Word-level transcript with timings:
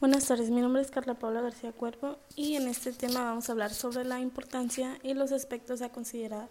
Buenas 0.00 0.26
tardes, 0.28 0.50
mi 0.50 0.60
nombre 0.60 0.80
es 0.80 0.92
Carla 0.92 1.14
Paula 1.14 1.40
García 1.40 1.72
Cuervo 1.72 2.18
y 2.36 2.54
en 2.54 2.68
este 2.68 2.92
tema 2.92 3.24
vamos 3.24 3.48
a 3.48 3.52
hablar 3.52 3.74
sobre 3.74 4.04
la 4.04 4.20
importancia 4.20 4.96
y 5.02 5.14
los 5.14 5.32
aspectos 5.32 5.82
a 5.82 5.88
considerar 5.88 6.48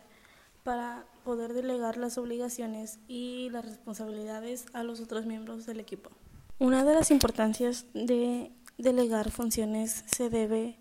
para 0.63 1.05
poder 1.23 1.53
delegar 1.53 1.95
las 1.95 2.17
obligaciones 2.17 2.99
y 3.07 3.49
las 3.51 3.63
responsabilidades 3.63 4.65
a 4.73 4.83
los 4.83 4.99
otros 4.99 5.25
miembros 5.25 5.65
del 5.65 5.79
equipo. 5.79 6.09
Una 6.59 6.83
de 6.83 6.93
las 6.93 7.09
importancias 7.09 7.85
de 7.93 8.52
delegar 8.77 9.32
funciones 9.32 10.04
se 10.07 10.29
debe 10.29 10.77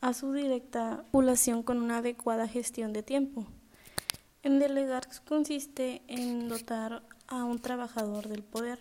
a 0.00 0.14
su 0.14 0.32
directa 0.32 1.04
población 1.10 1.62
con 1.62 1.76
una 1.76 1.98
adecuada 1.98 2.48
gestión 2.48 2.94
de 2.94 3.02
tiempo. 3.02 3.44
En 4.42 4.60
delegar 4.60 5.06
consiste 5.26 6.00
en 6.06 6.48
dotar 6.48 7.02
a 7.26 7.44
un 7.44 7.58
trabajador 7.58 8.28
del 8.28 8.42
poder, 8.42 8.78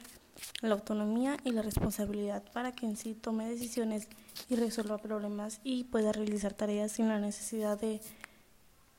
la 0.62 0.74
autonomía 0.74 1.38
y 1.44 1.52
la 1.52 1.62
responsabilidad 1.62 2.44
para 2.54 2.72
que 2.72 2.86
en 2.86 2.96
sí 2.96 3.14
tome 3.14 3.50
decisiones 3.50 4.08
y 4.50 4.56
resuelva 4.56 4.98
problemas 4.98 5.60
y 5.64 5.86
pueda 5.86 6.12
realizar 6.12 6.54
tareas 6.54 6.94
sin 6.94 7.10
la 7.10 7.20
necesidad 7.20 7.80
de 7.80 8.02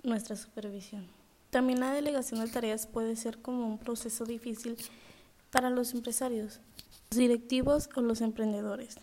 nuestra 0.02 0.36
supervisión. 0.36 1.06
También 1.50 1.80
la 1.80 1.92
delegación 1.92 2.40
de 2.40 2.50
tareas 2.50 2.86
puede 2.86 3.16
ser 3.16 3.40
como 3.40 3.66
un 3.66 3.78
proceso 3.78 4.24
difícil 4.24 4.76
para 5.50 5.70
los 5.70 5.94
empresarios, 5.94 6.60
los 7.10 7.18
directivos 7.18 7.88
o 7.96 8.02
los 8.02 8.20
emprendedores, 8.20 8.96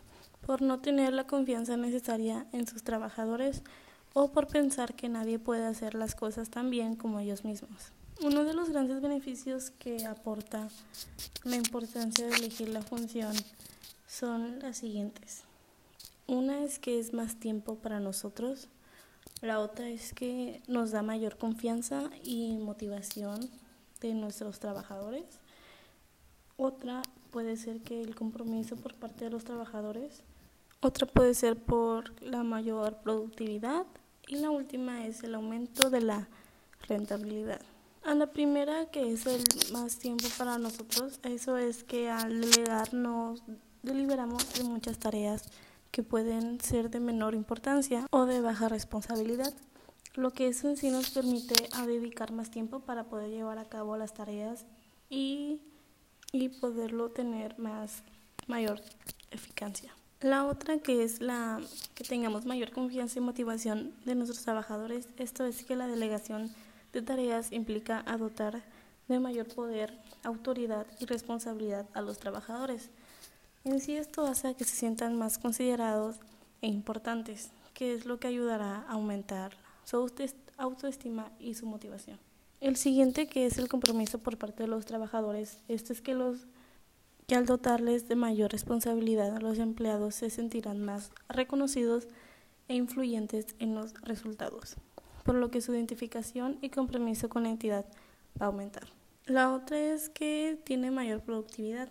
por 0.45 0.61
no 0.61 0.79
tener 0.79 1.13
la 1.13 1.25
confianza 1.25 1.75
necesaria 1.75 2.45
en 2.51 2.67
sus 2.67 2.83
trabajadores 2.83 3.63
o 4.13 4.31
por 4.31 4.47
pensar 4.47 4.93
que 4.93 5.09
nadie 5.09 5.39
puede 5.39 5.65
hacer 5.65 5.95
las 5.95 6.15
cosas 6.15 6.49
tan 6.49 6.69
bien 6.69 6.95
como 6.95 7.19
ellos 7.19 7.43
mismos. 7.43 7.91
Uno 8.21 8.45
de 8.45 8.53
los 8.53 8.69
grandes 8.69 9.01
beneficios 9.01 9.71
que 9.71 10.05
aporta 10.05 10.69
la 11.43 11.57
importancia 11.57 12.25
de 12.27 12.35
elegir 12.35 12.69
la 12.69 12.81
función 12.81 13.33
son 14.07 14.59
las 14.59 14.77
siguientes. 14.77 15.43
Una 16.25 16.63
es 16.63 16.79
que 16.79 16.97
es 16.97 17.13
más 17.13 17.35
tiempo 17.35 17.75
para 17.75 17.99
nosotros, 17.99 18.69
la 19.41 19.59
otra 19.59 19.89
es 19.89 20.13
que 20.13 20.61
nos 20.67 20.91
da 20.91 21.03
mayor 21.03 21.37
confianza 21.37 22.09
y 22.23 22.57
motivación 22.57 23.49
de 23.99 24.13
nuestros 24.13 24.59
trabajadores. 24.59 25.25
Otra 26.55 27.01
puede 27.31 27.57
ser 27.57 27.81
que 27.81 28.01
el 28.01 28.15
compromiso 28.15 28.77
por 28.77 28.95
parte 28.95 29.25
de 29.25 29.31
los 29.31 29.43
trabajadores. 29.43 30.23
Otra 30.79 31.05
puede 31.05 31.33
ser 31.33 31.57
por 31.57 32.19
la 32.21 32.43
mayor 32.43 32.95
productividad 33.03 33.85
y 34.27 34.37
la 34.37 34.51
última 34.51 35.05
es 35.05 35.21
el 35.23 35.35
aumento 35.35 35.89
de 35.89 36.01
la 36.01 36.29
rentabilidad. 36.87 37.61
A 38.05 38.13
la 38.13 38.27
primera, 38.27 38.85
que 38.91 39.11
es 39.11 39.25
el 39.25 39.43
más 39.73 39.97
tiempo 39.97 40.27
para 40.37 40.59
nosotros, 40.59 41.19
eso 41.23 41.57
es 41.57 41.83
que 41.83 42.07
al 42.07 42.39
delegar 42.39 42.93
nos 42.93 43.41
deliberamos 43.81 44.53
de 44.53 44.63
muchas 44.63 44.99
tareas 44.99 45.49
que 45.89 46.03
pueden 46.03 46.61
ser 46.61 46.91
de 46.91 46.99
menor 46.99 47.33
importancia 47.33 48.05
o 48.11 48.27
de 48.27 48.41
baja 48.41 48.69
responsabilidad, 48.69 49.51
lo 50.13 50.29
que 50.29 50.49
eso 50.49 50.69
en 50.69 50.77
sí 50.77 50.91
nos 50.91 51.09
permite 51.09 51.55
a 51.73 51.87
dedicar 51.87 52.31
más 52.31 52.51
tiempo 52.51 52.81
para 52.81 53.05
poder 53.05 53.31
llevar 53.31 53.57
a 53.57 53.65
cabo 53.65 53.97
las 53.97 54.13
tareas 54.13 54.67
y, 55.09 55.59
y 56.31 56.49
poderlo 56.49 57.09
tener 57.09 57.57
más 57.57 58.03
mayor 58.45 58.81
eficacia. 59.31 59.91
La 60.21 60.45
otra 60.45 60.77
que 60.77 61.03
es 61.03 61.21
la 61.21 61.59
que 61.95 62.03
tengamos 62.03 62.45
mayor 62.45 62.71
confianza 62.71 63.17
y 63.17 63.23
motivación 63.23 63.95
de 64.05 64.13
nuestros 64.13 64.43
trabajadores, 64.43 65.07
esto 65.17 65.43
es 65.43 65.63
que 65.63 65.75
la 65.75 65.87
delegación 65.87 66.53
de 66.95 67.01
tareas 67.01 67.51
implica 67.51 68.03
dotar 68.17 68.63
de 69.09 69.19
mayor 69.19 69.47
poder, 69.53 69.93
autoridad 70.23 70.87
y 70.99 71.05
responsabilidad 71.05 71.85
a 71.93 72.01
los 72.01 72.17
trabajadores. 72.19 72.89
En 73.65 73.81
sí 73.81 73.97
esto 73.97 74.25
hace 74.25 74.55
que 74.55 74.63
se 74.63 74.75
sientan 74.75 75.17
más 75.17 75.37
considerados 75.37 76.21
e 76.61 76.67
importantes, 76.67 77.51
que 77.73 77.93
es 77.93 78.05
lo 78.05 78.17
que 78.17 78.27
ayudará 78.27 78.85
a 78.87 78.93
aumentar 78.93 79.57
su 79.83 80.09
autoestima 80.57 81.31
y 81.37 81.55
su 81.55 81.65
motivación. 81.65 82.17
El 82.61 82.77
siguiente 82.77 83.27
que 83.27 83.45
es 83.45 83.57
el 83.57 83.67
compromiso 83.67 84.19
por 84.19 84.37
parte 84.37 84.63
de 84.63 84.69
los 84.69 84.85
trabajadores, 84.85 85.59
esto 85.67 85.91
es 85.91 86.01
que 86.01 86.13
los 86.13 86.47
que 87.27 87.35
al 87.35 87.45
dotarles 87.45 88.07
de 88.07 88.15
mayor 88.15 88.51
responsabilidad 88.51 89.35
a 89.35 89.41
los 89.41 89.59
empleados 89.59 90.15
se 90.15 90.29
sentirán 90.29 90.81
más 90.85 91.11
reconocidos 91.27 92.07
e 92.69 92.75
influyentes 92.75 93.47
en 93.59 93.75
los 93.75 93.93
resultados, 94.01 94.77
por 95.25 95.35
lo 95.35 95.49
que 95.49 95.59
su 95.59 95.73
identificación 95.73 96.59
y 96.61 96.69
compromiso 96.69 97.29
con 97.29 97.43
la 97.43 97.49
entidad 97.49 97.85
va 98.39 98.45
a 98.45 98.49
aumentar. 98.49 98.83
La 99.25 99.51
otra 99.51 99.79
es 99.79 100.07
que 100.09 100.57
tiene 100.63 100.91
mayor 100.91 101.21
productividad. 101.21 101.89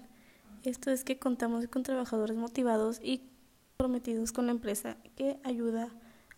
Esto 0.63 0.93
es 0.93 1.03
que 1.03 1.19
contamos 1.19 1.67
con 1.67 1.83
trabajadores 1.83 2.37
motivados 2.37 3.01
y 3.03 3.23
comprometidos 3.77 4.31
con 4.31 4.47
la 4.47 4.53
empresa 4.53 4.97
que 5.17 5.39
ayuda 5.43 5.89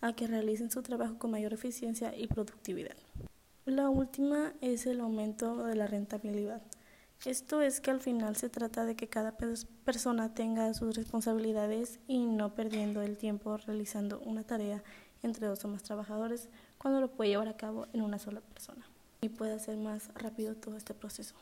a 0.01 0.13
que 0.13 0.25
realicen 0.25 0.71
su 0.71 0.81
trabajo 0.81 1.19
con 1.19 1.29
mayor 1.29 1.53
eficiencia 1.53 2.17
y 2.17 2.25
productividad. 2.25 2.97
La 3.65 3.89
última 3.89 4.53
es 4.61 4.87
el 4.87 4.99
aumento 4.99 5.65
de 5.65 5.75
la 5.75 5.85
rentabilidad. 5.85 6.63
Esto 7.25 7.61
es 7.61 7.81
que 7.81 7.91
al 7.91 7.99
final 7.99 8.35
se 8.35 8.49
trata 8.49 8.85
de 8.85 8.95
que 8.95 9.07
cada 9.07 9.35
persona 9.83 10.33
tenga 10.33 10.73
sus 10.73 10.95
responsabilidades 10.95 11.99
y 12.07 12.25
no 12.25 12.53
perdiendo 12.53 13.01
el 13.01 13.17
tiempo 13.17 13.57
realizando 13.57 14.19
una 14.19 14.43
tarea 14.43 14.83
entre 15.23 15.47
dos 15.47 15.65
o 15.65 15.67
más 15.67 15.83
trabajadores 15.83 16.47
cuando 16.77 17.01
lo 17.01 17.09
puede 17.09 17.31
llevar 17.31 17.47
a 17.47 17.57
cabo 17.57 17.87
en 17.93 18.01
una 18.01 18.19
sola 18.19 18.41
persona 18.41 18.87
y 19.19 19.29
puede 19.29 19.53
hacer 19.53 19.77
más 19.77 20.09
rápido 20.13 20.55
todo 20.55 20.77
este 20.77 20.93
proceso. 20.93 21.35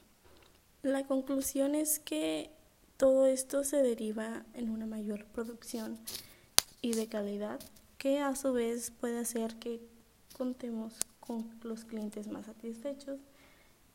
La 0.81 1.06
conclusión 1.06 1.75
es 1.75 2.00
que 2.00 2.52
todo 2.97 3.25
esto 3.25 3.64
se 3.64 3.84
deriva 3.84 4.46
en 4.53 4.69
una 4.69 4.85
mayor 4.85 5.25
producción 5.25 6.00
y 6.81 6.94
de 6.94 7.08
calidad 7.08 7.59
que 7.97 8.19
a 8.19 8.35
su 8.35 8.53
vez 8.53 8.91
puede 8.91 9.19
hacer 9.19 9.56
que 9.58 9.81
contemos 10.38 10.94
con 11.19 11.50
los 11.64 11.84
clientes 11.84 12.28
más 12.28 12.46
satisfechos 12.46 13.19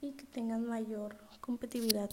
y 0.00 0.12
que 0.12 0.24
tengan 0.24 0.66
mayor 0.66 1.16
competitividad, 1.40 2.10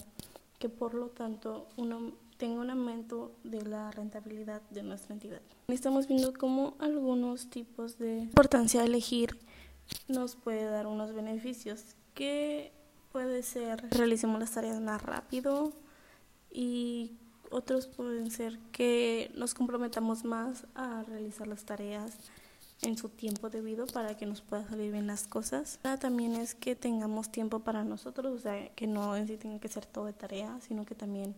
que 0.59 0.69
por 0.69 0.93
lo 0.93 1.07
tanto 1.07 1.67
uno 1.77 2.13
tenga 2.37 2.61
un 2.61 2.69
aumento 2.69 3.31
de 3.43 3.63
la 3.63 3.91
rentabilidad 3.91 4.61
de 4.69 4.83
nuestra 4.83 5.13
entidad. 5.13 5.41
Estamos 5.67 6.07
viendo 6.07 6.33
cómo 6.33 6.75
algunos 6.79 7.49
tipos 7.49 7.97
de 7.97 8.19
importancia 8.19 8.81
de 8.81 8.87
elegir 8.87 9.37
nos 10.07 10.35
puede 10.35 10.65
dar 10.65 10.87
unos 10.87 11.13
beneficios 11.13 11.95
que 12.13 12.71
puede 13.11 13.41
ser 13.43 13.89
realicemos 13.91 14.39
las 14.39 14.51
tareas 14.51 14.79
más 14.81 15.01
rápido 15.01 15.71
y 16.51 17.13
otros 17.49 17.87
pueden 17.87 18.29
ser 18.31 18.59
que 18.71 19.31
nos 19.35 19.53
comprometamos 19.53 20.23
más 20.23 20.65
a 20.75 21.03
realizar 21.03 21.47
las 21.47 21.63
tareas 21.63 22.17
en 22.81 22.97
su 22.97 23.09
tiempo 23.09 23.49
debido 23.49 23.87
para 23.87 24.15
que 24.15 24.25
nos 24.25 24.41
pueda 24.41 24.67
salir 24.67 24.91
bien 24.91 25.07
las 25.07 25.27
cosas. 25.27 25.79
También 25.99 26.35
es 26.35 26.55
que 26.55 26.75
tengamos 26.75 27.31
tiempo 27.31 27.59
para 27.59 27.83
nosotros, 27.83 28.33
o 28.33 28.39
sea, 28.39 28.69
que 28.75 28.87
no 28.87 29.15
en 29.15 29.27
sí 29.27 29.37
tenga 29.37 29.59
que 29.59 29.67
ser 29.67 29.85
todo 29.85 30.05
de 30.05 30.13
tarea, 30.13 30.59
sino 30.61 30.85
que 30.85 30.95
también 30.95 31.35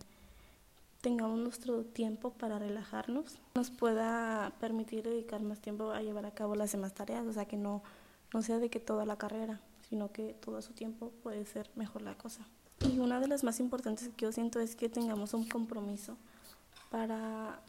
tengamos 1.00 1.38
nuestro 1.38 1.82
tiempo 1.82 2.30
para 2.30 2.58
relajarnos, 2.58 3.38
nos 3.54 3.70
pueda 3.70 4.52
permitir 4.60 5.02
dedicar 5.02 5.40
más 5.40 5.58
tiempo 5.60 5.92
a 5.92 6.02
llevar 6.02 6.26
a 6.26 6.30
cabo 6.32 6.54
las 6.54 6.72
demás 6.72 6.92
tareas, 6.92 7.26
o 7.26 7.32
sea, 7.32 7.46
que 7.46 7.56
no, 7.56 7.82
no 8.34 8.42
sea 8.42 8.58
de 8.58 8.68
que 8.68 8.80
toda 8.80 9.06
la 9.06 9.16
carrera, 9.16 9.60
sino 9.88 10.12
que 10.12 10.34
todo 10.34 10.60
su 10.60 10.72
tiempo 10.74 11.10
puede 11.22 11.46
ser 11.46 11.70
mejor 11.74 12.02
la 12.02 12.16
cosa. 12.18 12.46
Y 12.80 12.98
una 12.98 13.18
de 13.20 13.28
las 13.28 13.44
más 13.44 13.60
importantes 13.60 14.10
que 14.16 14.26
yo 14.26 14.32
siento 14.32 14.60
es 14.60 14.76
que 14.76 14.88
tengamos 14.88 15.32
un 15.34 15.48
compromiso 15.48 16.16
para 16.90 17.60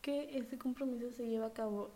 que 0.00 0.36
ese 0.36 0.58
compromiso 0.58 1.10
se 1.12 1.26
lleve 1.26 1.46
a 1.46 1.52
cabo 1.52 1.90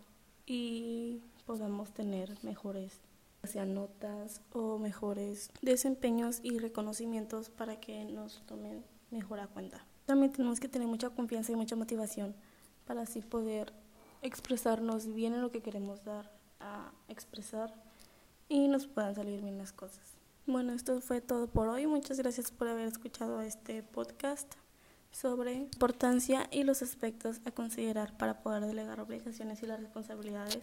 y 0.46 1.20
podamos 1.44 1.92
tener 1.92 2.32
mejores 2.42 3.00
sea 3.46 3.64
notas 3.64 4.40
o 4.52 4.78
mejores 4.78 5.50
desempeños 5.62 6.40
y 6.42 6.58
reconocimientos 6.58 7.50
para 7.50 7.80
que 7.80 8.04
nos 8.04 8.42
tomen 8.46 8.84
mejor 9.10 9.40
a 9.40 9.46
cuenta. 9.46 9.86
También 10.04 10.32
tenemos 10.32 10.60
que 10.60 10.68
tener 10.68 10.88
mucha 10.88 11.10
confianza 11.10 11.52
y 11.52 11.56
mucha 11.56 11.76
motivación 11.76 12.34
para 12.86 13.02
así 13.02 13.20
poder 13.20 13.72
expresarnos 14.22 15.12
bien 15.12 15.34
en 15.34 15.43
lo 15.43 15.50
que 15.50 15.62
queremos 15.62 16.04
dar 16.04 16.31
a 16.60 16.92
expresar 17.08 17.75
y 18.49 18.69
nos 18.69 18.87
puedan 18.87 19.14
salir 19.14 19.42
bien 19.42 19.58
las 19.58 19.72
cosas. 19.72 20.16
Bueno, 20.46 20.72
esto 20.72 21.00
fue 21.00 21.20
todo 21.20 21.49
por 21.49 21.69
hoy. 21.69 21.87
Muchas 21.87 22.19
gracias 22.19 22.52
por 22.52 22.69
haber 22.69 22.87
escuchado 22.87 23.40
este 23.40 23.82
podcast 23.82 24.54
sobre 25.20 25.54
importancia 25.54 26.46
y 26.50 26.64
los 26.64 26.82
aspectos 26.82 27.40
a 27.46 27.50
considerar 27.50 28.16
para 28.18 28.42
poder 28.42 28.66
delegar 28.66 29.00
obligaciones 29.00 29.62
y 29.62 29.66
las 29.66 29.80
responsabilidades 29.80 30.60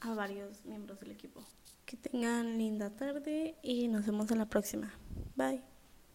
a 0.00 0.14
varios 0.14 0.64
miembros 0.66 1.00
del 1.00 1.12
equipo. 1.12 1.42
Que 1.86 1.96
tengan 1.96 2.58
linda 2.58 2.90
tarde 2.90 3.54
y 3.62 3.88
nos 3.88 4.04
vemos 4.04 4.30
en 4.30 4.38
la 4.38 4.46
próxima. 4.46 4.92
Bye. 5.34 5.75